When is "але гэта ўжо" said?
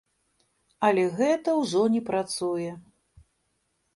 0.87-1.83